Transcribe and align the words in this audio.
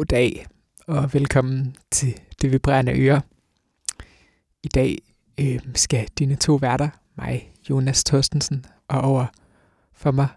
Goddag 0.00 0.46
og 0.86 1.14
velkommen 1.14 1.76
til 1.90 2.20
Det 2.42 2.52
Vibrerende 2.52 3.00
Øre. 3.00 3.22
I 4.62 4.68
dag 4.68 4.98
øh, 5.40 5.60
skal 5.74 6.08
dine 6.18 6.36
to 6.36 6.54
værter, 6.54 6.88
mig, 7.16 7.52
Jonas 7.70 8.04
Thorstensen, 8.04 8.64
og 8.88 9.00
over 9.00 9.26
for 9.92 10.10
mig, 10.10 10.28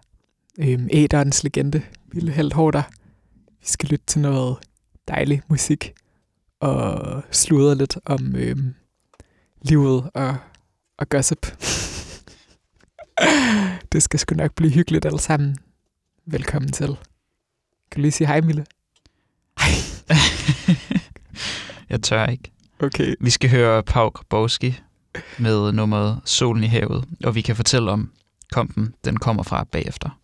øh, 0.58 0.86
æderens 0.90 1.44
legende, 1.44 1.82
Mille 2.12 2.32
Heldhårder. 2.32 2.82
Vi 3.60 3.66
skal 3.66 3.88
lytte 3.88 4.06
til 4.06 4.20
noget 4.20 4.58
dejlig 5.08 5.42
musik 5.48 5.94
og 6.60 7.22
sludre 7.30 7.74
lidt 7.74 7.98
om 8.04 8.36
øh, 8.36 8.56
livet 9.62 10.10
og, 10.14 10.36
og 10.98 11.08
gossip. 11.08 11.42
det 13.92 14.02
skal 14.02 14.20
sgu 14.20 14.34
nok 14.34 14.54
blive 14.54 14.72
hyggeligt 14.72 15.06
alle 15.06 15.20
sammen. 15.20 15.56
Velkommen 16.26 16.72
til. 16.72 16.86
Kan 17.90 17.96
du 17.96 18.00
lige 18.00 18.12
sige 18.12 18.26
hej, 18.26 18.40
Mille? 18.40 18.64
Jeg 21.90 22.02
tør 22.02 22.26
ikke. 22.26 22.50
Okay. 22.80 23.14
Vi 23.20 23.30
skal 23.30 23.50
høre 23.50 23.82
Pau 23.82 24.08
Grabowski 24.08 24.80
med 25.38 25.72
nummeret 25.72 26.20
Solen 26.24 26.64
i 26.64 26.66
havet, 26.66 27.04
og 27.24 27.34
vi 27.34 27.40
kan 27.40 27.56
fortælle 27.56 27.90
om 27.90 28.10
kompen, 28.52 28.94
den 29.04 29.16
kommer 29.16 29.42
fra 29.42 29.64
bagefter. 29.64 30.18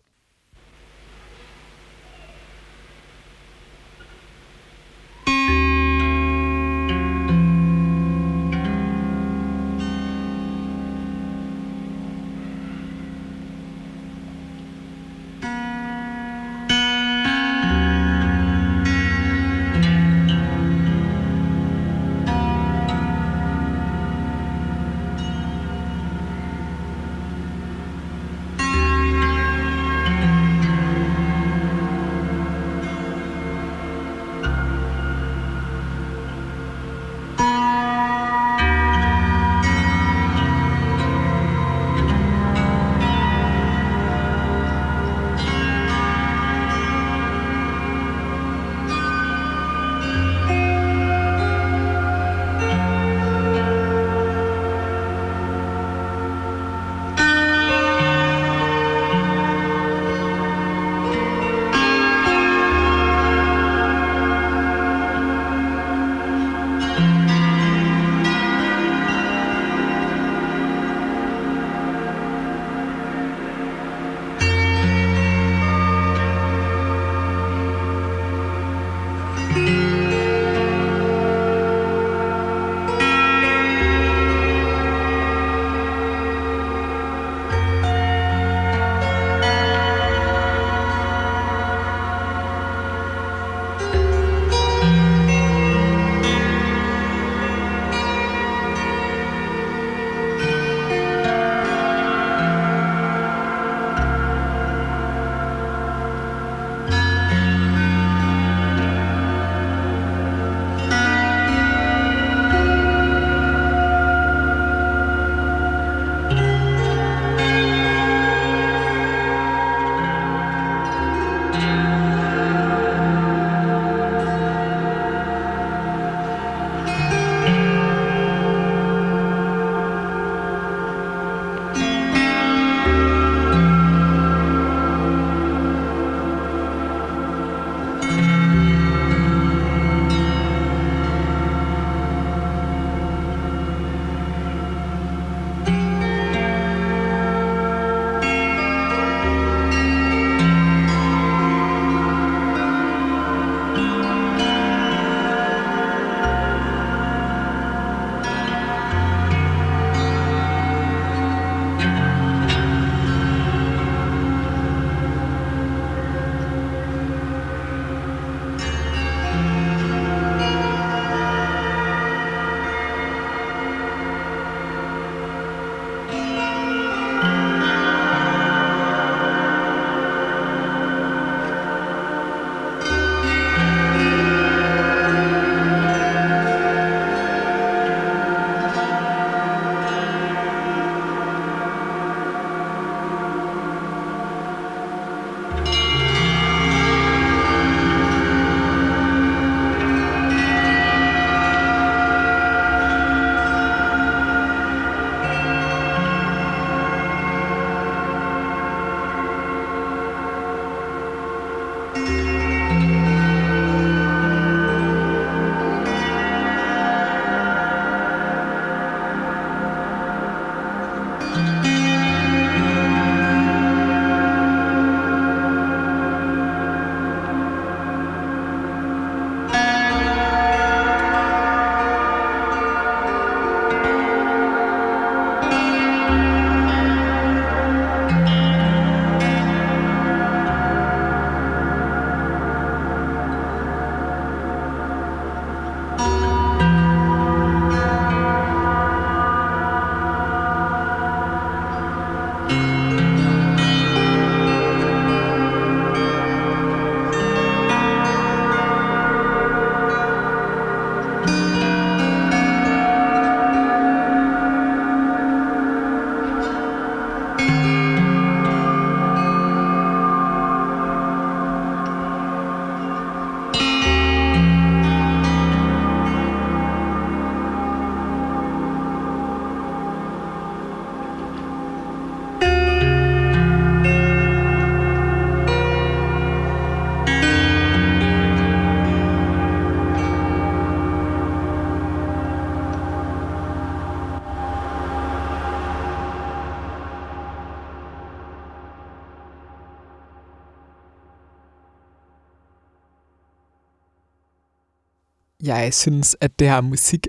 Jeg 305.55 305.73
synes, 305.73 306.17
at 306.21 306.39
det 306.39 306.49
her 306.49 306.61
musik 306.61 307.07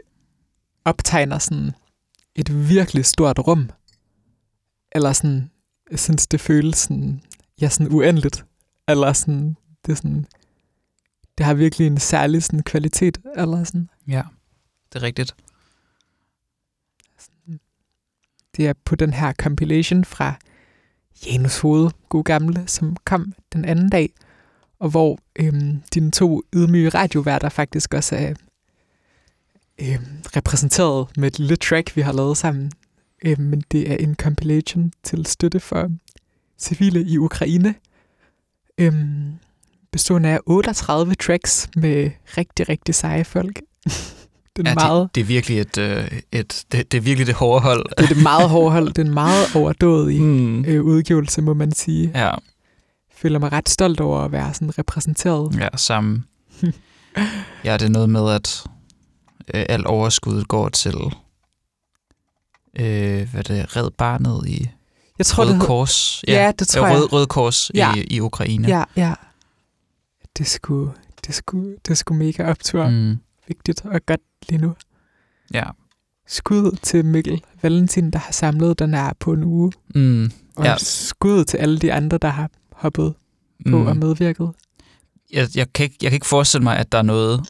optegner 0.85 1.39
sådan 1.39 1.71
et 2.35 2.69
virkelig 2.69 3.05
stort 3.05 3.39
rum. 3.39 3.71
Eller 4.93 5.13
sådan, 5.13 5.51
jeg 5.91 5.99
synes, 5.99 6.27
det 6.27 6.41
føles 6.41 6.77
sådan, 6.77 7.23
ja, 7.61 7.69
sådan 7.69 7.93
uendeligt. 7.93 8.45
Eller 8.89 9.13
sådan, 9.13 9.57
det 9.87 9.97
sådan, 9.97 10.27
det 11.39 11.47
har 11.47 11.55
virkelig 11.55 11.87
en 11.87 12.01
særlig 12.01 12.43
sådan 12.43 12.63
kvalitet. 12.63 13.19
Eller 13.37 13.65
sådan. 13.65 13.89
Ja, 14.09 14.23
det 14.93 14.99
er 14.99 15.03
rigtigt. 15.03 15.35
Det 18.57 18.69
er 18.69 18.73
på 18.85 18.97
den 18.97 19.13
her 19.13 19.33
compilation 19.33 20.05
fra 20.05 20.35
Janus 21.27 21.59
Hoved, 21.59 21.91
god 22.09 22.25
gamle, 22.25 22.69
som 22.69 22.97
kom 23.05 23.33
den 23.53 23.65
anden 23.65 23.91
dag, 23.91 24.13
og 24.83 24.91
hvor 24.91 25.19
øhm, 25.39 25.83
dine 25.95 26.11
to 26.11 26.43
ydmyge 26.55 26.89
radioværter 26.89 27.49
faktisk 27.49 27.95
også 27.95 28.17
er 28.17 28.35
øhm, 29.81 30.05
repræsenteret 30.37 31.07
med 31.17 31.29
et 31.29 31.39
lille 31.39 31.57
track, 31.57 31.97
vi 31.97 32.01
har 32.01 32.13
lavet 32.13 32.37
sammen. 32.37 32.73
Øhm, 33.25 33.41
men 33.43 33.63
det 33.73 33.91
er 33.91 33.97
en 33.97 34.15
compilation 34.15 34.93
til 35.05 35.27
støtte 35.27 35.61
for 35.61 35.91
civile 36.59 37.03
i 37.05 37.19
Ukraine, 37.19 37.75
øhm, 38.79 39.33
bestående 39.93 40.29
af 40.29 40.39
38 40.47 41.15
tracks 41.15 41.69
med 41.77 42.11
rigtig, 42.39 42.69
rigtig 42.69 42.95
seje 42.95 43.25
folk. 43.25 43.61
Den 44.57 44.67
er 44.67 44.71
Ja, 44.71 44.75
meget, 44.75 45.03
det, 45.05 45.15
det 45.15 45.21
er 45.21 45.25
virkelig 45.25 45.61
et, 45.61 45.79
øh, 45.79 46.21
et 46.33 46.65
det, 46.73 46.93
det 46.93 46.99
er 46.99 47.03
virkelig 47.03 47.27
det 47.27 47.35
hårde 47.35 47.61
hold. 47.63 47.85
det 47.99 48.05
er 48.05 48.15
det 48.15 48.23
meget 48.23 48.49
hårde 48.51 48.71
hold. 48.73 48.89
Det 48.89 48.99
er 48.99 49.05
en 49.07 49.15
meget 49.15 49.57
overdådig 49.57 50.21
Mm. 50.33 50.65
øh, 50.65 50.83
udgivelse, 50.85 51.43
må 51.43 51.55
man 51.55 51.73
sige. 51.73 52.11
Ja, 52.15 52.31
føler 53.23 53.39
mig 53.39 53.53
ret 53.53 53.69
stolt 53.69 54.01
over 54.01 54.21
at 54.21 54.33
være 54.33 54.55
sådan 54.55 54.79
repræsenteret. 54.79 55.57
ja, 55.61 55.69
sammen. 55.77 56.25
ja, 57.65 57.73
det 57.77 57.83
er 57.83 57.89
noget 57.89 58.11
med, 58.11 58.31
at 58.31 58.65
øh, 59.55 59.65
alt 59.69 59.87
overskuddet 59.87 60.49
går 60.49 60.69
til 60.69 60.95
øh, 62.81 63.31
hvad 63.31 63.35
er 63.35 63.43
det, 63.43 63.77
Red 63.77 63.91
Barnet 63.91 64.49
i 64.49 64.71
Jeg 65.19 65.27
tror, 65.27 65.43
Røde 65.43 65.49
det 65.53 65.57
hedder... 65.57 65.67
Kors. 65.67 66.25
Ja, 66.29 66.53
det 66.59 66.69
tror 66.69 66.81
ja, 66.87 66.87
jeg. 66.93 66.97
Røde, 66.97 67.07
Røde 67.07 67.27
Kors 67.27 67.71
Ja. 67.75 67.95
i, 67.97 68.01
i 68.11 68.21
Ukraine. 68.21 68.69
Ja, 68.69 68.85
ja. 68.97 69.15
Det 70.39 70.47
skulle, 70.47 70.93
det 71.27 71.35
skulle, 71.35 71.77
det 71.89 71.99
skulle 71.99 72.19
mega 72.19 72.51
optur. 72.51 72.89
Mm. 72.89 73.17
Vigtigt 73.49 73.85
og 73.85 74.01
godt 74.07 74.21
lige 74.49 74.61
nu. 74.61 74.75
Ja. 75.55 75.65
Skud 76.27 76.77
til 76.83 77.05
Mikkel 77.05 77.43
Valentin, 77.63 78.11
der 78.11 78.19
har 78.19 78.33
samlet 78.33 78.79
den 78.79 78.95
her 78.95 79.13
på 79.21 79.33
en 79.33 79.45
uge. 79.45 79.73
Mm. 79.95 80.25
Og 80.57 80.65
Ja. 80.65 80.71
ja. 80.71 80.77
skud 80.79 81.45
til 81.45 81.57
alle 81.57 81.79
de 81.79 81.93
andre, 81.93 82.19
der 82.19 82.29
har 82.29 82.51
hoppet 82.83 83.15
på 83.71 83.79
Mm. 83.79 83.87
og 83.87 83.97
medvirket. 83.97 84.51
jeg, 85.33 85.49
jeg, 85.55 85.73
kan 85.73 85.85
ikke, 85.85 85.97
jeg 86.03 86.11
kan 86.11 86.17
ikke 86.17 86.27
forestille 86.27 86.65
mig, 86.65 86.77
at 86.79 86.93
der 86.93 86.99
er 86.99 87.03
noget, 87.03 87.41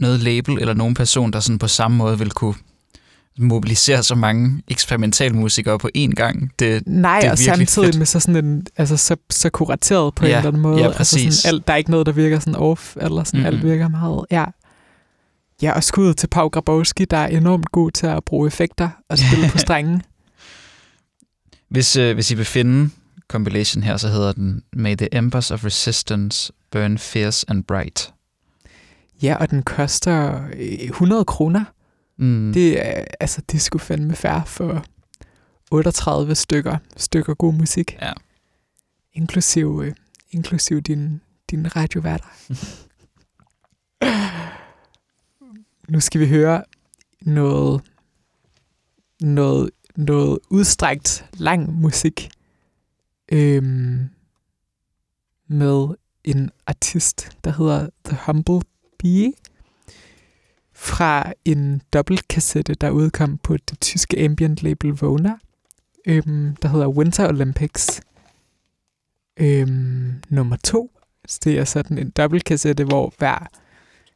noget 0.00 0.20
label 0.20 0.58
eller 0.58 0.74
nogen 0.74 0.94
person, 0.94 1.32
der 1.32 1.40
sådan 1.40 1.58
på 1.58 1.68
samme 1.68 1.96
måde 1.96 2.18
vil 2.18 2.30
kunne 2.30 2.54
mobilisere 3.38 4.02
så 4.02 4.14
mange 4.14 4.62
eksperimentalmusikere 4.68 5.78
på 5.78 5.90
én 5.98 6.10
gang. 6.10 6.52
Det, 6.58 6.82
Nej, 6.86 7.20
Det 7.20 7.26
er 7.26 7.30
og 7.32 7.38
samtidig 7.38 7.86
fedt. 7.86 7.98
med 7.98 8.06
så 8.06 8.20
sådan 8.20 8.44
en, 8.44 8.66
altså 8.76 8.96
så, 8.96 9.16
så 9.30 9.50
kurateret 9.50 10.14
på 10.14 10.26
Ja, 10.26 10.30
en 10.32 10.36
eller 10.36 10.48
anden 10.48 10.62
måde. 10.62 10.78
ja, 10.80 10.84
Altså 10.86 10.96
præcis. 10.98 11.34
sådan, 11.34 11.54
alt, 11.54 11.66
der 11.66 11.72
er 11.72 11.76
ikke 11.76 11.90
noget, 11.90 12.06
der 12.06 12.12
virker 12.12 12.38
sådan 12.38 12.56
off, 12.56 12.96
eller 13.00 13.24
sådan, 13.24 13.40
Mhm. 13.40 13.46
alt 13.46 13.62
virker 13.64 13.88
meget, 13.88 14.24
ja. 14.30 14.44
Ja, 15.62 15.72
og 15.72 15.84
skud 15.84 16.14
til 16.14 16.26
Pau 16.26 16.48
Grabowski, 16.48 17.04
der 17.04 17.16
er 17.16 17.26
enormt 17.26 17.72
god 17.72 17.90
til 17.90 18.06
at 18.06 18.24
bruge 18.24 18.46
effekter 18.46 18.88
og 19.08 19.18
spille 19.18 19.48
på 19.52 19.58
strengen. 19.58 20.02
hvis, 21.68 21.96
øh, 21.96 22.14
hvis 22.14 22.30
I 22.30 22.34
vil 22.34 22.44
finde 22.44 22.90
compilation 23.28 23.82
her, 23.82 23.96
så 23.96 24.08
hedder 24.08 24.32
den 24.32 24.62
May 24.72 24.96
the 24.96 25.14
Embers 25.14 25.50
of 25.50 25.64
Resistance 25.64 26.52
Burn 26.70 26.98
Fierce 26.98 27.46
and 27.48 27.64
Bright. 27.64 28.14
Ja, 29.22 29.36
og 29.36 29.50
den 29.50 29.62
koster 29.62 30.46
øh, 30.52 30.60
100 30.60 31.24
kroner. 31.24 31.64
Mm. 32.16 32.52
Det 32.52 32.86
er, 32.86 33.04
altså, 33.20 33.42
det 33.52 33.62
skulle 33.62 33.82
fandme 33.82 34.14
færre 34.14 34.42
for 34.46 34.84
38 35.70 36.34
stykker, 36.34 36.78
stykker 36.96 37.34
god 37.34 37.54
musik. 37.54 37.98
Ja. 38.02 38.12
Inklusiv, 39.12 39.82
øh, 39.84 39.94
inklusiv 40.30 40.80
din, 40.80 41.20
din 41.50 41.76
radioværter. 41.76 42.26
nu 45.92 46.00
skal 46.00 46.20
vi 46.20 46.28
høre 46.28 46.64
noget, 47.20 47.82
noget, 49.20 49.70
noget 49.96 50.38
udstrækt 50.50 51.24
lang 51.32 51.80
musik 51.80 52.30
øhm, 53.32 54.08
med 55.48 55.94
en 56.24 56.50
artist, 56.66 57.38
der 57.44 57.50
hedder 57.50 57.88
The 58.04 58.18
Humble 58.26 58.60
Bee 58.98 59.32
fra 60.72 61.32
en 61.44 61.82
dobbeltkassette, 61.92 62.74
der 62.74 62.90
udkom 62.90 63.38
på 63.38 63.56
det 63.56 63.80
tyske 63.80 64.24
ambient 64.24 64.62
label 64.62 64.90
Vona, 64.90 65.38
øhm, 66.06 66.56
der 66.56 66.68
hedder 66.68 66.88
Winter 66.88 67.28
Olympics 67.28 68.00
øhm, 69.36 70.22
nummer 70.28 70.56
to. 70.56 70.90
Så 71.26 71.40
det 71.44 71.58
er 71.58 71.64
sådan 71.64 71.98
en 71.98 72.10
dobbeltkassette, 72.10 72.84
hvor 72.84 73.14
hver 73.18 73.46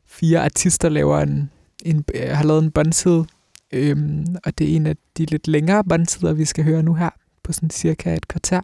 fire 0.07 0.45
artister 0.45 0.89
laver 0.89 1.19
en, 1.19 1.51
en, 1.85 2.05
øh, 2.15 2.29
har 2.31 2.45
lavet 2.45 2.63
en 2.65 2.71
båndside, 2.71 3.27
øhm, 3.73 4.37
og 4.45 4.59
det 4.59 4.73
er 4.73 4.77
en 4.77 4.87
af 4.87 4.97
de 5.17 5.25
lidt 5.25 5.49
længere 5.49 5.85
båndsider, 5.85 6.33
vi 6.33 6.45
skal 6.45 6.65
høre 6.65 6.83
nu 6.83 6.95
her, 6.95 7.11
på 7.43 7.53
sådan 7.53 7.71
cirka 7.71 8.15
et 8.15 8.29
kvarter. 8.29 8.61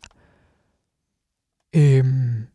Øhm, 1.75 2.47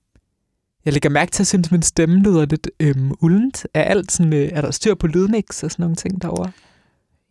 jeg 0.85 0.93
lægger 0.93 1.09
mærke 1.09 1.31
til, 1.31 1.35
at 1.37 1.39
jeg 1.39 1.47
synes, 1.47 1.71
min 1.71 1.81
stemme 1.81 2.19
lyder 2.19 2.45
lidt 2.45 2.69
øhm, 2.79 3.11
uldent. 3.19 3.65
Er, 3.73 3.83
alt 3.83 4.11
sådan, 4.11 4.33
øh, 4.33 4.49
er 4.53 4.61
der 4.61 4.71
styr 4.71 4.95
på 4.95 5.07
lydmix 5.07 5.63
og 5.63 5.71
sådan 5.71 5.83
nogle 5.83 5.95
ting 5.95 6.21
derovre? 6.21 6.51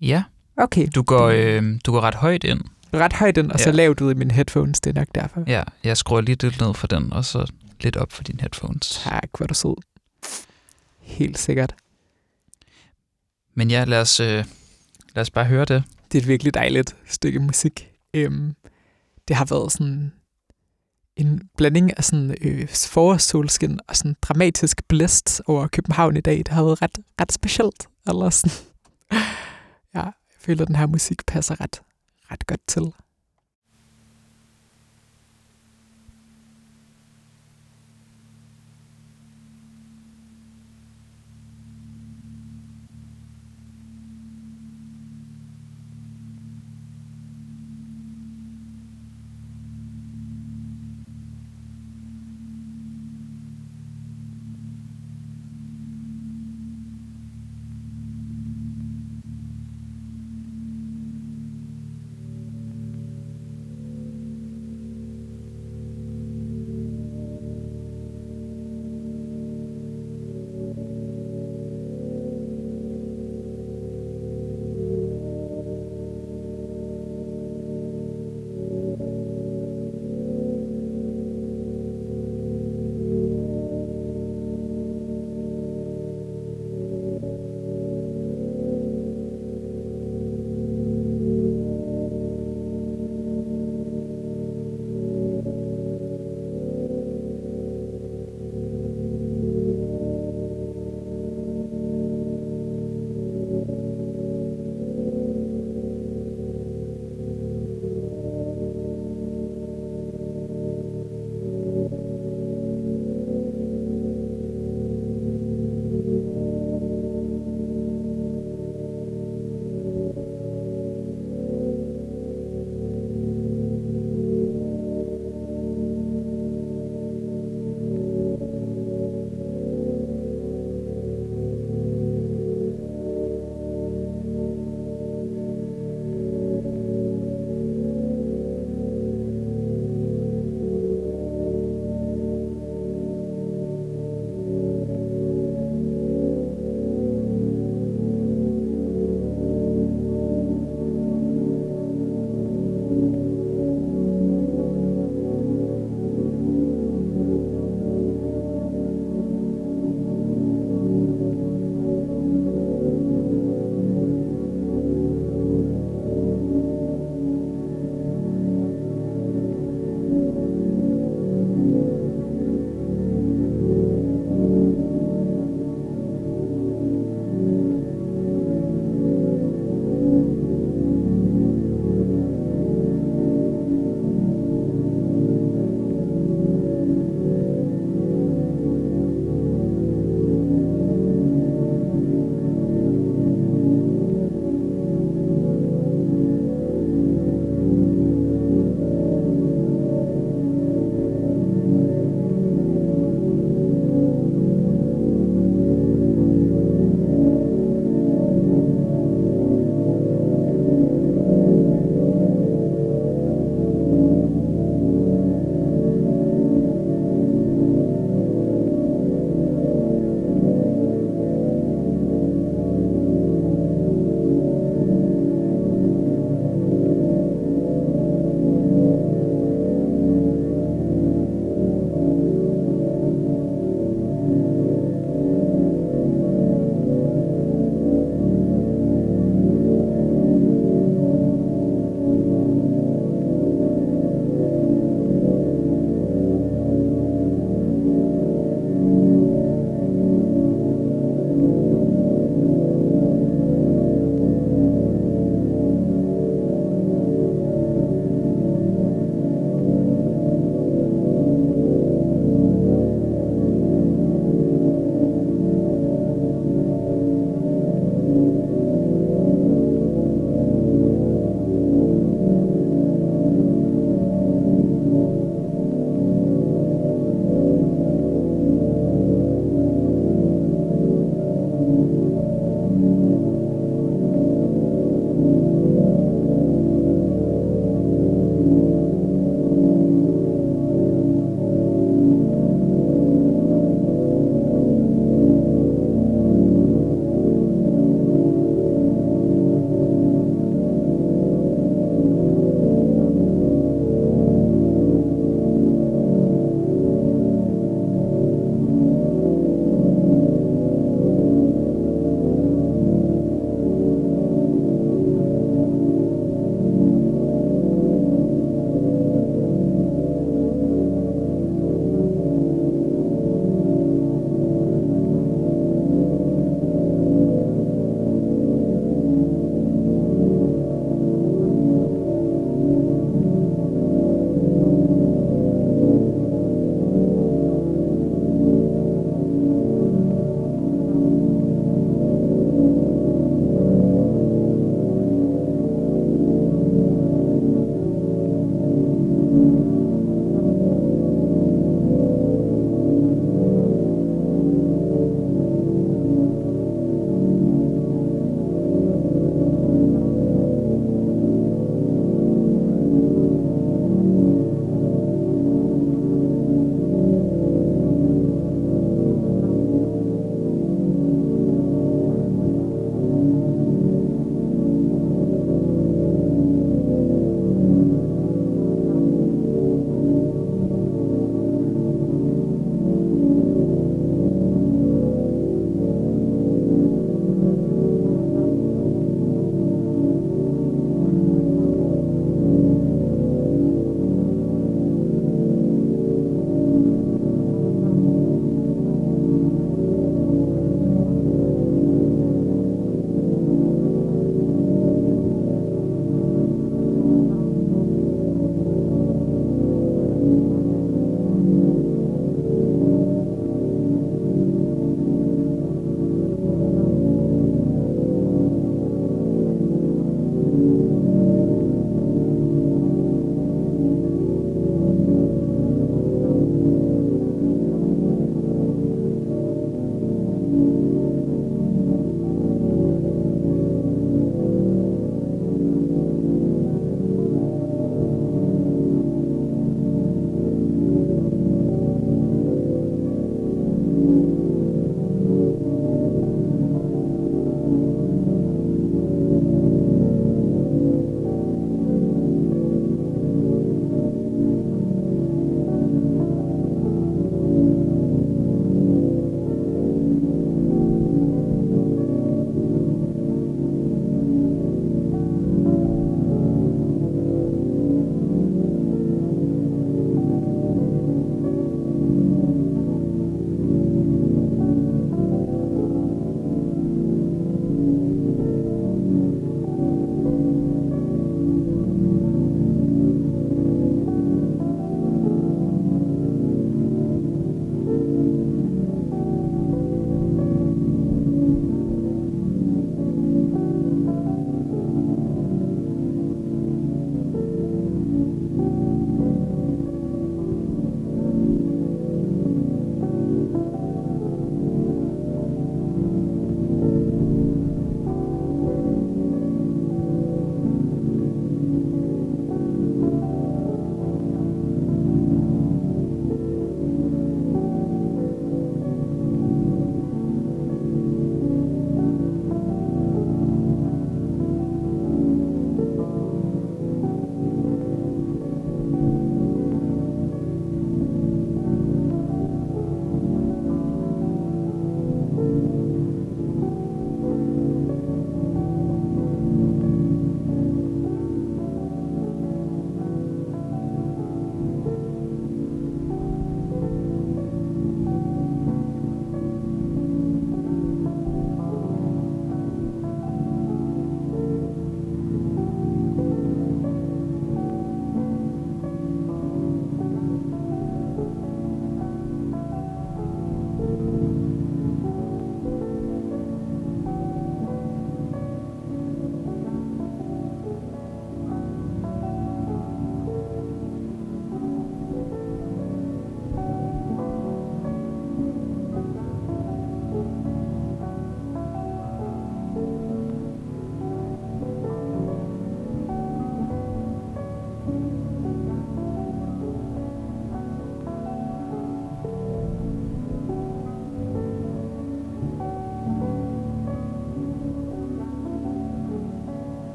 Ja, 0.00 0.22
Okay. 0.56 0.88
du 0.94 1.02
går, 1.02 1.26
øh, 1.34 1.62
du 1.86 1.92
går 1.92 2.00
ret 2.00 2.14
højt 2.14 2.44
ind. 2.44 2.60
Ret 2.94 3.12
højt 3.12 3.36
ind, 3.36 3.50
og 3.52 3.60
så 3.60 3.68
Ja. 3.70 3.74
lavt 3.76 4.00
ud 4.00 4.10
i 4.10 4.14
mine 4.14 4.34
headphones. 4.34 4.80
Det 4.80 4.90
er 4.90 5.00
nok 5.00 5.08
derfor. 5.14 5.44
Ja, 5.46 5.62
jeg 5.84 5.96
skruer 5.96 6.20
lige 6.20 6.36
lidt 6.42 6.60
ned 6.60 6.74
for 6.74 6.86
den, 6.86 7.12
og 7.12 7.24
så 7.24 7.52
lidt 7.80 7.96
op 7.96 8.12
for 8.12 8.22
dine 8.22 8.40
headphones. 8.40 9.00
Tak, 9.04 9.28
hvor 9.36 9.44
er 9.44 9.46
du 9.46 9.54
sød. 9.54 9.74
Helt 11.00 11.38
sikkert. 11.38 11.74
Men 13.54 13.70
ja, 13.70 13.84
lad 13.84 14.00
os, 14.00 14.20
øh, 14.20 14.44
lad 15.14 15.20
os 15.22 15.30
bare 15.30 15.44
høre 15.44 15.64
det. 15.64 15.84
Det 16.12 16.18
er 16.18 16.22
et 16.22 16.28
virkelig 16.28 16.54
dejligt 16.54 16.96
stykke 17.06 17.38
musik. 17.38 17.90
Øhm, 18.14 18.54
det 19.28 19.36
har 19.36 19.44
været 19.44 19.72
sådan 19.72 20.12
en 21.18 21.48
blanding 21.56 21.98
af 21.98 22.04
sådan 22.04 22.36
øh, 22.40 22.68
forårssolskin 22.68 23.80
og 23.88 23.96
sådan 23.96 24.16
dramatisk 24.22 24.88
blæst 24.88 25.42
over 25.46 25.66
København 25.66 26.16
i 26.16 26.20
dag. 26.20 26.38
Det 26.38 26.48
har 26.48 26.64
været 26.64 26.82
ret, 26.82 26.98
ret 27.20 27.32
specielt. 27.32 27.86
Eller 28.06 28.30
sådan. 28.30 28.56
ja, 29.94 30.02
jeg 30.02 30.12
føler, 30.40 30.62
at 30.62 30.68
den 30.68 30.76
her 30.76 30.86
musik 30.86 31.26
passer 31.26 31.60
ret, 31.60 31.82
ret 32.30 32.46
godt 32.46 32.60
til. 32.66 32.82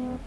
Thank 0.00 0.22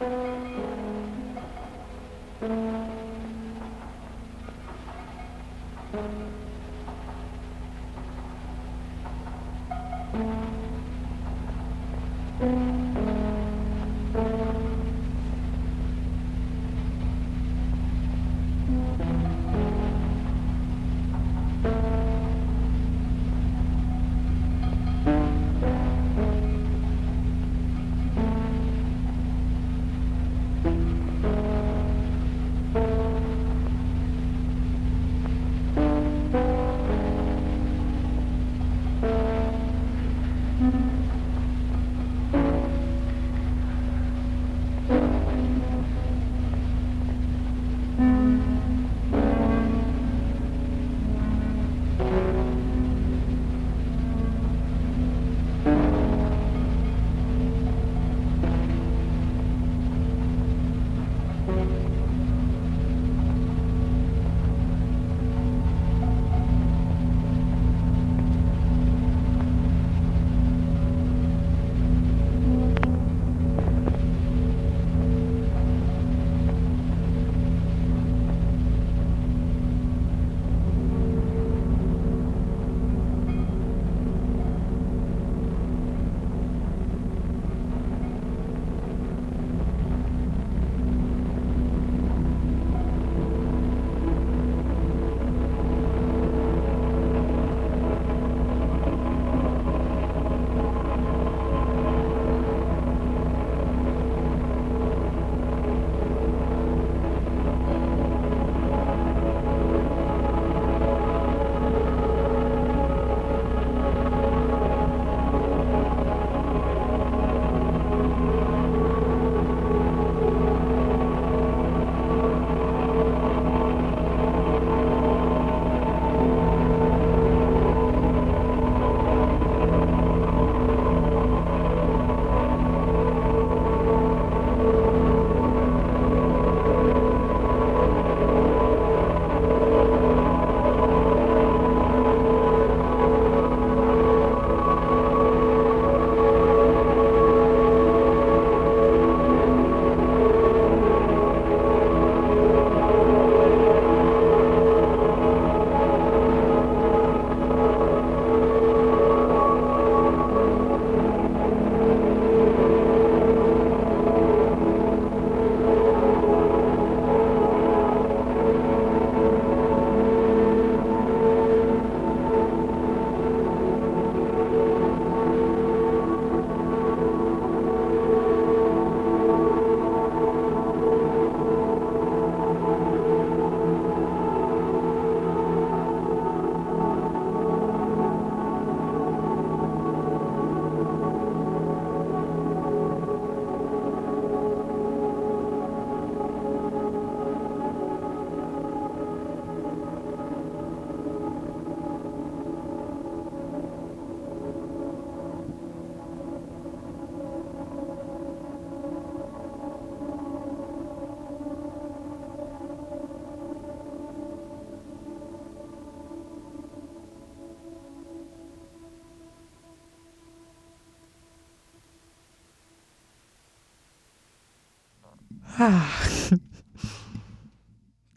you. 0.00 0.41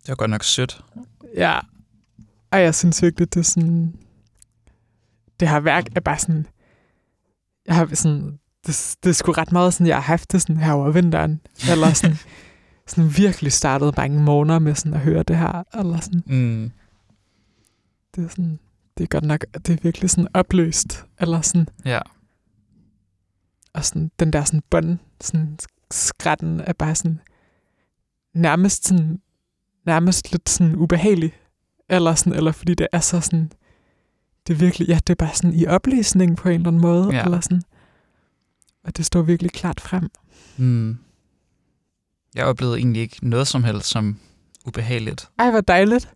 Det 0.02 0.10
var 0.10 0.16
godt 0.16 0.32
nok 0.32 0.44
sødt. 0.44 0.82
Ja. 1.36 1.60
Og 2.52 2.62
jeg 2.62 2.76
synes 2.76 3.02
virkelig, 3.02 3.34
det 3.34 3.40
er 3.40 3.44
sådan... 3.44 3.96
Det 5.40 5.50
her 5.50 5.60
værk 5.60 5.86
er 5.96 6.00
bare 6.00 6.20
sådan... 6.20 6.48
Jeg 7.68 7.76
har 7.76 7.96
sådan... 7.96 8.40
Det, 8.68 8.96
det 9.04 9.10
er 9.10 9.14
sgu 9.14 9.32
ret 9.32 9.52
meget 9.52 9.74
sådan, 9.74 9.88
jeg 9.88 9.96
har 9.96 10.02
haft 10.02 10.32
det 10.32 10.42
sådan 10.42 10.58
her 10.58 10.72
over 10.74 10.92
vinteren. 10.92 11.42
Eller 11.72 11.94
sådan, 11.94 12.18
sådan 12.88 13.18
virkelig 13.18 13.52
startet 13.52 13.98
mange 13.98 14.22
måneder 14.22 14.60
med 14.60 14.76
sådan 14.76 14.94
at 14.94 15.00
høre 15.00 15.24
det 15.24 15.38
her. 15.38 15.64
Eller 15.80 16.00
sådan, 16.00 16.24
Mm. 16.26 16.72
det 18.16 18.24
er 18.26 18.30
sådan... 18.30 18.60
Det 18.98 19.04
er 19.04 19.08
godt 19.08 19.24
nok, 19.24 19.46
det 19.54 19.70
er 19.70 19.78
virkelig 19.84 20.10
sådan 20.10 20.28
opløst. 20.34 21.06
Eller 21.20 21.42
sådan, 21.42 21.68
Ja. 21.86 22.00
og 23.74 23.86
sådan, 23.86 24.12
den 24.20 24.34
der 24.34 24.44
sådan 24.44 24.64
bånd, 24.70 24.98
sådan 25.22 25.58
skrætten 25.92 26.60
er 26.60 26.74
bare 26.74 26.96
sådan, 26.96 27.20
nærmest 28.36 28.86
sådan, 28.88 29.20
nærmest 29.86 30.32
lidt 30.32 30.50
sådan 30.50 30.76
ubehagelig. 30.76 31.34
Eller 31.90 32.16
sådan, 32.16 32.34
eller 32.34 32.52
fordi 32.52 32.74
det 32.74 32.88
er 32.92 33.00
så 33.00 33.22
sådan, 33.22 33.52
det 34.48 34.54
er 34.54 34.58
virkelig, 34.58 34.88
ja, 34.88 34.96
det 34.96 35.10
er 35.10 35.16
bare 35.26 35.36
sådan 35.36 35.54
i 35.54 35.66
opløsning 35.66 36.38
på 36.38 36.50
en 36.50 36.56
eller 36.56 36.68
anden 36.68 36.82
måde. 36.82 37.16
Ja. 37.16 37.24
Eller 37.24 37.40
sådan, 37.40 37.62
og 38.84 38.98
det 38.98 39.06
står 39.06 39.22
virkelig 39.22 39.52
klart 39.52 39.82
frem. 39.82 40.10
Mm. 40.58 40.98
Jeg 42.36 42.46
oplevede 42.46 42.78
egentlig 42.78 43.02
ikke 43.02 43.30
noget 43.30 43.48
som 43.48 43.64
helst 43.64 43.88
som 43.90 44.20
ubehageligt. 44.66 45.30
Ej, 45.40 45.52
hvor 45.52 45.62
dejligt. 45.62 46.10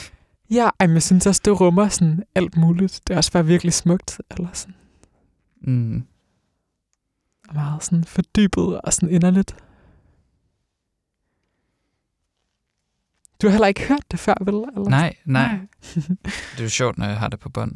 ja, 0.50 0.70
ej, 0.80 0.86
men 0.86 0.94
jeg 0.94 1.02
synes 1.02 1.26
også, 1.26 1.40
det 1.44 1.60
rummer 1.60 1.88
sådan 1.88 2.22
alt 2.34 2.56
muligt. 2.56 3.00
Det 3.06 3.12
er 3.14 3.16
også 3.16 3.32
bare 3.32 3.46
virkelig 3.46 3.72
smukt. 3.72 4.20
Eller 4.30 4.48
sådan, 4.52 4.74
Mm. 5.66 6.02
og 7.48 7.54
meget 7.54 7.84
sådan 7.84 8.04
fordybet 8.04 8.80
og 8.80 8.92
sådan 8.92 9.10
inderligt. 9.10 9.56
Du 13.44 13.48
har 13.48 13.52
heller 13.52 13.66
ikke 13.68 13.82
hørt 13.88 14.02
det 14.10 14.20
før, 14.20 14.34
vel? 14.40 14.54
Eller? 14.54 14.88
Nej, 14.90 15.16
nej. 15.24 15.58
Det 15.94 16.58
er 16.58 16.62
jo 16.62 16.68
sjovt, 16.68 16.98
når 16.98 17.06
jeg 17.06 17.16
har 17.16 17.28
det 17.28 17.40
på 17.40 17.48
bånd. 17.48 17.72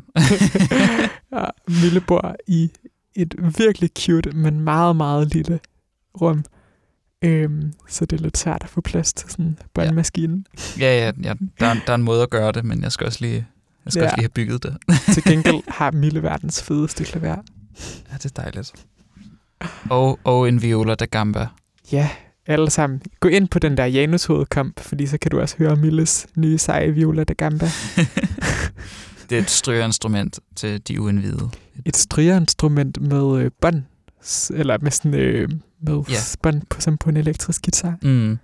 ja, 1.33 1.45
Mille 1.83 2.01
bor 2.01 2.37
i 2.47 2.71
et 3.15 3.35
virkelig 3.59 3.91
cute, 3.99 4.31
men 4.31 4.61
meget, 4.61 4.97
meget 4.97 5.35
lille 5.35 5.61
rum. 6.21 6.45
Øhm, 7.23 7.73
så 7.89 8.05
det 8.05 8.19
er 8.19 8.23
lidt 8.23 8.39
svært 8.39 8.63
at 8.63 8.69
få 8.69 8.81
plads 8.81 9.13
til 9.13 9.31
sådan 9.31 9.45
en 9.45 9.59
båndmaskine. 9.75 10.45
ja, 10.79 10.99
ja, 10.99 11.13
ja 11.23 11.35
der, 11.61 11.67
er, 11.67 11.75
der 11.87 11.91
er 11.93 11.95
en 11.95 12.03
måde 12.03 12.23
at 12.23 12.31
gøre 12.31 12.53
det, 12.53 12.65
men 12.65 12.83
jeg 12.83 12.93
skal 12.93 13.07
også 13.07 13.19
lige, 13.21 13.47
jeg 13.85 13.93
skal 13.93 14.01
Ja. 14.01 14.07
også 14.07 14.17
lige 14.17 14.23
have 14.23 14.29
bygget 14.29 14.63
det. 14.63 14.77
til 15.15 15.25
gengæld 15.25 15.63
har 15.79 15.91
Mille 15.91 16.23
verdens 16.23 16.63
fedeste 16.63 17.05
klaver. 17.05 17.37
Ja, 18.13 18.17
det 18.17 18.25
er 18.25 18.43
dejligt. 18.43 18.87
Og, 19.91 20.19
og 20.25 20.49
en 20.49 20.63
viola 20.63 20.95
da 20.95 21.05
gamba. 21.05 21.47
Ja, 21.93 22.09
alle 22.49 22.71
sammen. 22.71 23.03
Gå 23.21 23.29
ind 23.29 23.49
på 23.49 23.59
den 23.59 23.77
der 23.77 23.85
Janus 23.85 24.25
hovedkamp, 24.25 24.81
fordi 24.81 25.07
så 25.07 25.19
kan 25.19 25.31
du 25.31 25.41
også 25.41 25.57
høre 25.59 25.77
Milles 25.77 26.27
nye 26.37 26.59
seje 26.59 26.91
viola 26.91 27.25
da 27.25 27.33
gamba. 27.33 27.67
Det 29.31 29.39
er 29.39 29.43
et 29.43 29.51
strygerinstrument 29.51 30.41
til 30.57 30.89
de 30.89 31.01
uindvidede. 31.01 31.51
Et 31.85 31.97
strygerinstrument 31.97 33.01
med 33.01 33.43
øh, 33.43 33.51
bånd, 33.61 33.83
eller 34.55 34.79
med 34.83 34.91
sådan 34.91 35.15
øh, 35.15 35.49
med 35.83 36.03
ja. 36.09 36.17
bånd 36.43 36.63
på, 36.71 36.81
som 36.81 36.99
på 36.99 37.11
en 37.11 37.17
elektrisk 37.17 37.63
guitar. 37.63 37.97
Mm. 38.03 38.39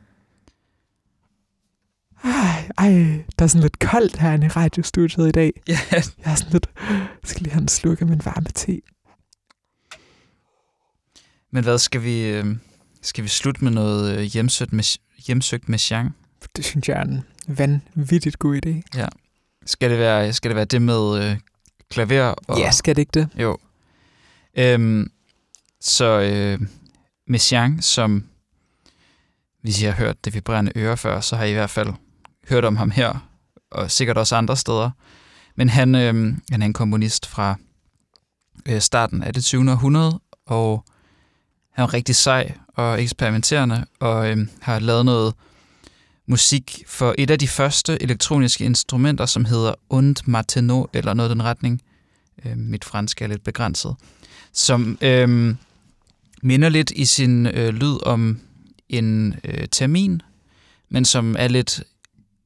Ej, 2.24 2.68
ej, 2.78 2.90
der 3.38 3.44
er 3.44 3.46
sådan 3.46 3.62
lidt 3.62 3.78
koldt 3.78 4.16
herinde 4.16 4.46
i 4.46 4.48
radiostudiet 4.48 5.28
i 5.28 5.30
dag. 5.30 5.52
Ja, 5.68 5.78
Jeg 5.92 6.02
er 6.24 6.34
sådan 6.34 6.52
lidt, 6.52 6.66
jeg 6.88 7.06
skal 7.24 7.42
lige 7.42 7.52
have 7.52 7.62
en 7.62 7.68
slurk 7.68 8.00
af 8.00 8.06
min 8.06 8.20
varme 8.24 8.46
te. 8.54 8.80
men 11.50 11.64
hvad 11.64 11.78
skal 11.78 12.02
vi, 12.02 12.26
øh, 12.28 12.56
skal 13.04 13.24
vi 13.24 13.28
slutte 13.28 13.64
med 13.64 13.72
noget 13.72 14.18
øh, 14.18 14.22
hjemsøgt 14.22 14.72
med, 14.72 14.98
hjemsøgt 15.26 15.68
med 15.68 15.78
Jean? 15.90 16.14
Det 16.56 16.64
synes 16.64 16.88
jeg 16.88 16.96
er 16.98 17.02
en 17.04 17.22
vanvittigt 17.46 18.38
god 18.38 18.60
idé. 18.66 18.98
Skal 19.66 19.90
det 19.90 19.98
være, 19.98 20.32
skal 20.32 20.50
det, 20.50 20.56
være 20.56 20.64
det 20.64 20.82
med 20.82 21.24
øh, 21.24 21.38
klaver? 21.90 22.34
Og, 22.48 22.58
Ja, 22.58 22.70
skal 22.70 22.96
det 22.96 23.02
ikke 23.02 23.20
det? 23.20 23.28
Jo. 23.36 23.58
Øhm, 24.58 25.10
så 25.80 26.20
øh, 26.20 26.68
Messiaen, 27.28 27.82
som 27.82 28.24
hvis 29.62 29.82
I 29.82 29.84
har 29.84 29.92
hørt 29.92 30.24
det 30.24 30.34
vibrerende 30.34 30.72
øre 30.76 30.96
før, 30.96 31.20
så 31.20 31.36
har 31.36 31.44
I 31.44 31.50
i 31.50 31.54
hvert 31.54 31.70
fald 31.70 31.88
hørt 32.48 32.64
om 32.64 32.76
ham 32.76 32.90
her, 32.90 33.28
og 33.70 33.90
sikkert 33.90 34.18
også 34.18 34.36
andre 34.36 34.56
steder. 34.56 34.90
Men 35.56 35.68
han, 35.68 35.94
øh, 35.94 36.34
han 36.50 36.62
er 36.62 36.66
en 36.66 36.72
komponist 36.72 37.26
fra 37.26 37.56
øh, 38.66 38.80
starten 38.80 39.22
af 39.22 39.34
det 39.34 39.44
20. 39.44 39.70
århundrede, 39.70 40.20
og 40.46 40.84
han 41.72 41.82
er 41.82 41.94
rigtig 41.94 42.14
sej 42.14 42.54
og 42.74 43.02
eksperimenterende, 43.02 43.84
og 44.00 44.30
øh, 44.30 44.36
har 44.60 44.78
lavet 44.78 45.04
noget 45.04 45.34
musik 46.26 46.82
for 46.86 47.14
et 47.18 47.30
af 47.30 47.38
de 47.38 47.48
første 47.48 48.02
elektroniske 48.02 48.64
instrumenter, 48.64 49.26
som 49.26 49.44
hedder 49.44 49.74
Und 49.88 50.16
Martenot, 50.26 50.90
eller 50.92 51.14
noget 51.14 51.30
i 51.30 51.32
den 51.32 51.42
retning. 51.42 51.82
Øh, 52.44 52.56
mit 52.56 52.84
fransk 52.84 53.22
er 53.22 53.26
lidt 53.26 53.44
begrænset. 53.44 53.94
Som 54.52 54.98
øh, 55.00 55.54
minder 56.42 56.68
lidt 56.68 56.90
i 56.90 57.04
sin 57.04 57.46
øh, 57.46 57.74
lyd 57.74 57.96
om 58.06 58.40
en 58.88 59.34
øh, 59.44 59.68
termin, 59.72 60.22
men 60.90 61.04
som 61.04 61.36
er 61.38 61.48
lidt 61.48 61.82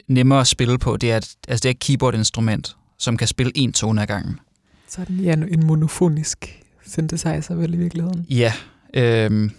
nemmere 0.09 0.41
at 0.41 0.47
spille 0.47 0.79
på. 0.79 0.97
Det 0.97 1.13
er, 1.13 1.17
et- 1.17 1.35
altså 1.49 1.63
det 1.63 1.65
er 1.69 1.71
et 1.71 1.79
keyboardinstrument, 1.79 2.77
som 2.99 3.17
kan 3.17 3.29
spille 3.29 3.53
en 3.55 3.73
tone 3.73 4.03
ad 4.03 4.07
gangen. 4.07 4.41
Så 4.89 5.01
er 5.01 5.05
den 5.05 5.21
ja, 5.21 5.33
en 5.33 5.67
monofonisk 5.67 6.63
synthesizer 6.87 7.55
vel 7.55 7.75
i 7.75 7.77
virkeligheden. 7.77 8.27
Ja, 8.31 8.53
øh, 8.95 9.51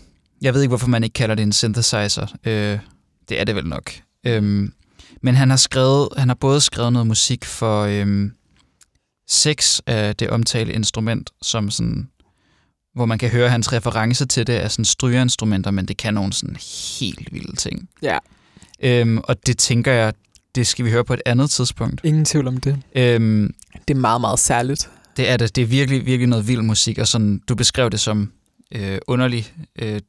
jeg 0.41 0.53
ved 0.53 0.61
ikke, 0.61 0.69
hvorfor 0.69 0.87
man 0.87 1.03
ikke 1.03 1.13
kalder 1.13 1.35
det 1.35 1.43
en 1.43 1.51
synthesizer. 1.53 2.35
Øh, 2.45 2.79
det 3.29 3.39
er 3.39 3.43
det 3.43 3.55
vel 3.55 3.65
nok. 3.65 3.91
Øh, 4.23 4.69
men 5.21 5.35
han 5.35 5.49
har 5.49 5.57
skrevet, 5.57 6.09
han 6.17 6.27
har 6.27 6.35
både 6.35 6.61
skrevet 6.61 6.93
noget 6.93 7.07
musik 7.07 7.45
for 7.45 7.81
øh, 7.83 8.31
seks 9.29 9.81
af 9.87 10.15
det 10.15 10.29
omtalte 10.29 10.73
instrument, 10.73 11.29
som 11.41 11.69
sådan, 11.69 12.09
hvor 12.95 13.05
man 13.05 13.17
kan 13.19 13.29
høre 13.29 13.49
hans 13.49 13.73
reference 13.73 14.25
til 14.25 14.47
det 14.47 14.63
er 14.63 14.67
sådan 14.67 14.85
strygerinstrumenter, 14.85 15.71
men 15.71 15.85
det 15.85 15.97
kan 15.97 16.13
nogle 16.13 16.33
sådan 16.33 16.55
helt 16.99 17.33
vilde 17.33 17.55
ting. 17.55 17.89
Ja. 18.01 18.17
Øhm, 18.83 19.17
og 19.23 19.47
det 19.47 19.57
tænker 19.57 19.91
jeg, 19.91 20.13
det 20.55 20.67
skal 20.67 20.85
vi 20.85 20.91
høre 20.91 21.03
på 21.05 21.13
et 21.13 21.21
andet 21.25 21.49
tidspunkt. 21.51 22.01
Ingen 22.03 22.25
tvivl 22.25 22.47
om 22.47 22.57
det. 22.57 22.77
Øhm, 22.95 23.53
Det 23.87 23.93
er 23.95 23.99
meget, 23.99 24.21
meget 24.21 24.39
særligt. 24.39 24.89
det 25.17 25.29
er 25.29 25.37
det. 25.37 25.55
Det 25.55 25.61
er 25.61 25.65
virkelig, 25.65 26.05
virkelig 26.05 26.27
noget 26.27 26.47
vild 26.47 26.61
musik, 26.61 26.97
og 26.97 27.07
sådan, 27.07 27.41
du 27.49 27.55
beskrev 27.55 27.89
det 27.89 27.99
som 27.99 28.31
øh, 28.75 28.97
underlig 29.07 29.53
øh, 29.81 29.99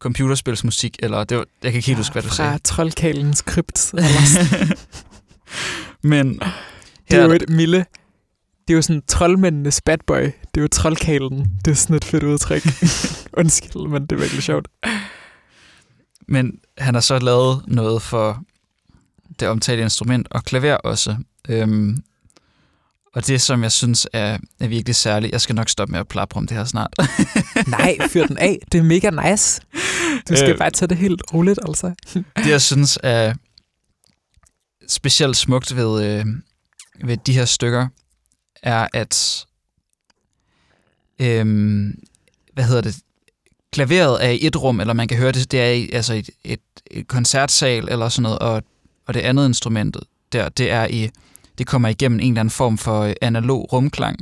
computerspilsmusik, 0.00 0.96
eller 1.02 1.24
det 1.24 1.36
var, 1.36 1.44
jeg 1.62 1.72
kan 1.72 1.78
ikke 1.78 1.86
helt 1.86 1.98
huske, 1.98 2.12
hvad 2.12 2.22
du 2.22 2.28
Fra 2.28 2.34
sagde. 2.36 2.58
troldkalens 2.58 3.42
krypt. 3.42 3.94
Men 6.02 6.40
det 7.10 7.18
er 7.18 7.24
jo 7.24 7.32
et 7.32 7.48
milde. 7.48 7.84
Det 8.68 8.74
er 8.74 8.76
jo 8.76 8.82
sådan 8.82 9.02
troldmændenes 9.08 9.80
bad 9.80 9.98
boy. 10.06 10.22
Det 10.22 10.56
er 10.56 10.60
jo 10.60 10.68
troldkalen. 10.68 11.50
Det 11.64 11.70
er 11.70 11.74
sådan 11.74 11.96
et 11.96 12.04
fedt 12.04 12.22
udtryk. 12.22 12.62
Undskyld, 13.40 13.88
men 13.88 14.02
det 14.02 14.12
er 14.12 14.16
virkelig 14.20 14.42
sjovt. 14.42 14.68
men 16.28 16.52
han 16.78 16.94
har 16.94 17.00
så 17.00 17.18
lavet 17.18 17.62
noget 17.66 18.02
for 18.02 18.42
det 19.40 19.48
omtalte 19.48 19.82
instrument, 19.82 20.28
og 20.30 20.44
klaver 20.44 20.74
også. 20.74 21.16
Øhm, 21.48 22.02
og 23.14 23.26
det, 23.26 23.40
som 23.40 23.62
jeg 23.62 23.72
synes 23.72 24.06
er, 24.12 24.38
er 24.60 24.68
virkelig 24.68 24.94
særligt, 24.96 25.32
jeg 25.32 25.40
skal 25.40 25.54
nok 25.54 25.68
stoppe 25.68 25.92
med 25.92 26.00
at 26.00 26.08
plapre 26.08 26.38
om 26.38 26.46
det 26.46 26.56
her 26.56 26.64
snart. 26.64 26.94
Nej, 27.66 27.96
fyr 28.08 28.26
den 28.26 28.38
af. 28.38 28.58
Det 28.72 28.78
er 28.78 28.82
mega 28.82 29.10
nice. 29.30 29.60
Du 30.28 30.36
skal 30.36 30.50
Øh. 30.50 30.58
bare 30.58 30.70
tage 30.70 30.88
det 30.88 30.96
helt 30.96 31.22
roligt, 31.34 31.58
altså. 31.68 31.94
det, 32.14 32.46
jeg 32.48 32.62
synes 32.62 32.98
er 33.02 33.34
specielt 34.88 35.36
smukt 35.36 35.76
ved, 35.76 36.04
øh, 36.04 36.26
ved 37.04 37.16
de 37.16 37.32
her 37.32 37.44
stykker, 37.44 37.88
er, 38.62 38.88
at 38.92 39.46
øh, 41.20 41.44
hvad 42.54 42.64
hedder 42.64 42.80
det, 42.80 42.96
klaveret 43.72 44.24
er 44.24 44.30
i 44.30 44.46
et 44.46 44.62
rum, 44.62 44.80
eller 44.80 44.94
man 44.94 45.08
kan 45.08 45.18
høre 45.18 45.32
det, 45.32 45.52
det 45.52 45.60
er 45.60 45.70
i 45.70 45.90
altså 45.92 46.14
et, 46.14 46.30
et, 46.44 46.60
et 46.90 47.08
koncertsal 47.08 47.88
eller 47.90 48.08
sådan 48.08 48.22
noget, 48.22 48.38
og, 48.38 48.62
og 49.06 49.14
det 49.14 49.20
andet 49.20 49.46
instrument 49.48 49.96
der, 50.32 50.48
det 50.48 50.70
er 50.70 50.86
i, 50.86 51.10
det 51.58 51.66
kommer 51.66 51.88
igennem 51.88 52.20
en 52.20 52.26
eller 52.32 52.40
anden 52.40 52.50
form 52.50 52.78
for 52.78 53.14
analog 53.22 53.72
rumklang. 53.72 54.18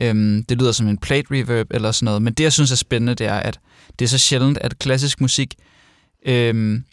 Øhm, 0.00 0.44
det 0.48 0.58
lyder 0.58 0.72
som 0.72 0.88
en 0.88 0.98
plate 0.98 1.26
reverb 1.30 1.66
eller 1.70 1.92
sådan 1.92 2.04
noget, 2.04 2.22
men 2.22 2.32
det 2.32 2.44
jeg 2.44 2.52
synes 2.52 2.72
er 2.72 2.76
spændende, 2.76 3.14
det 3.14 3.26
er, 3.26 3.34
at 3.34 3.60
det 3.98 4.04
er 4.04 4.08
så 4.08 4.18
sjældent, 4.18 4.58
at 4.58 4.78
klassisk 4.78 5.20
musik 5.20 5.54
øhm, 6.26 6.84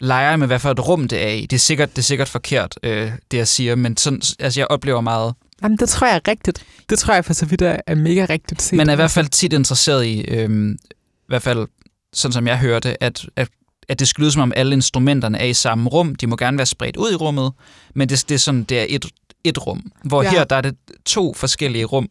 leger 0.00 0.36
med, 0.36 0.46
hvad 0.46 0.58
for 0.58 0.70
et 0.70 0.88
rum 0.88 1.08
det 1.08 1.22
er 1.22 1.28
i. 1.28 1.40
Det 1.40 1.52
er 1.52 1.60
sikkert, 1.60 1.90
det 1.90 1.98
er 1.98 2.02
sikkert 2.02 2.28
forkert, 2.28 2.78
øh, 2.82 3.12
det 3.30 3.38
jeg 3.38 3.48
siger, 3.48 3.74
men 3.74 3.96
sådan, 3.96 4.22
altså, 4.38 4.60
jeg 4.60 4.66
oplever 4.66 5.00
meget. 5.00 5.34
Jamen, 5.62 5.78
det 5.78 5.88
tror 5.88 6.06
jeg 6.06 6.16
er 6.16 6.28
rigtigt. 6.28 6.64
Det 6.90 6.98
tror 6.98 7.14
jeg 7.14 7.24
for 7.24 7.32
så 7.32 7.46
vidt 7.46 7.62
er, 7.62 7.94
mega 7.94 8.26
rigtigt 8.30 8.62
set. 8.62 8.76
Man 8.76 8.88
er 8.88 8.92
i 8.92 8.96
hvert 8.96 9.10
fald 9.10 9.28
tit 9.28 9.52
interesseret 9.52 10.06
i, 10.06 10.20
øh, 10.20 10.70
i 10.72 11.28
hvert 11.28 11.42
fald 11.42 11.66
sådan 12.12 12.32
som 12.32 12.46
jeg 12.46 12.58
hørte, 12.58 13.02
at, 13.02 13.26
at, 13.36 13.48
at 13.88 13.98
det 13.98 14.08
skal 14.08 14.22
lyde 14.22 14.32
som 14.32 14.42
om 14.42 14.52
alle 14.56 14.72
instrumenterne 14.72 15.38
er 15.38 15.44
i 15.44 15.54
samme 15.54 15.90
rum. 15.90 16.14
De 16.14 16.26
må 16.26 16.36
gerne 16.36 16.58
være 16.58 16.66
spredt 16.66 16.96
ud 16.96 17.12
i 17.12 17.14
rummet, 17.14 17.52
men 17.94 18.08
det, 18.08 18.24
det 18.28 18.34
er 18.34 18.38
sådan, 18.38 18.62
det 18.64 18.80
er 18.80 18.86
et, 18.88 19.06
et 19.44 19.66
rum. 19.66 19.92
Hvor. 20.04 20.22
Ja. 20.22 20.30
her, 20.30 20.44
der 20.44 20.56
er 20.56 20.60
det 20.60 20.76
to 21.04 21.34
forskellige 21.34 21.84
rum, 21.84 22.08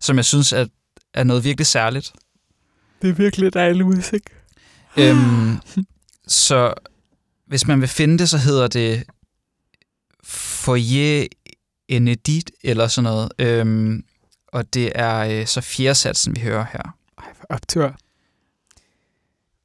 som 0.00 0.16
jeg 0.16 0.24
synes 0.24 0.52
er, 0.52 0.66
er 1.14 1.24
noget 1.24 1.44
virkelig 1.44 1.66
særligt. 1.66 2.12
Det 3.02 3.10
er 3.10 3.14
virkelig 3.14 3.54
dejlig 3.54 3.86
musik. 3.86 4.22
Øhm, 4.98 5.56
så 6.26 6.74
hvis 7.46 7.66
man 7.66 7.80
vil 7.80 7.88
finde 7.88 8.18
det, 8.18 8.28
så 8.28 8.38
hedder 8.38 8.68
det 8.68 9.04
Foyer 10.24 11.26
Enedit, 11.88 12.50
eller 12.64 12.88
sådan 12.88 13.04
noget. 13.04 13.32
Øhm, 13.38 14.04
og 14.46 14.74
det 14.74 14.92
er 14.94 15.40
øh, 15.40 15.46
så 15.46 15.60
fjerde 15.60 15.94
satsen, 15.94 16.36
vi 16.36 16.40
hører 16.40 16.66
her. 16.72 16.96
Ej, 17.18 17.34
for 17.34 17.46
optur. 17.50 17.96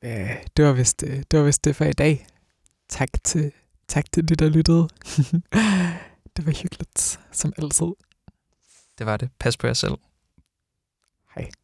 Øh, 0.03 0.29
det, 0.57 0.65
var 0.65 0.71
vist, 0.71 1.03
øh, 1.07 1.23
det 1.31 1.39
var 1.39 1.45
vist 1.45 1.65
det 1.65 1.75
for 1.75 1.85
i 1.85 1.93
dag. 1.93 2.27
Tak 2.89 3.09
til, 3.23 3.51
tak 3.87 4.11
til 4.11 4.29
de, 4.29 4.35
der 4.35 4.49
lyttede. 4.49 4.87
det 6.35 6.45
var 6.45 6.61
hyggeligt, 6.61 7.19
som 7.31 7.53
altid. 7.57 7.91
Det 8.97 9.05
var 9.05 9.17
det. 9.17 9.29
Pas 9.39 9.57
på 9.57 9.67
jer 9.67 9.73
selv. 9.73 9.93
Hej. 11.35 11.60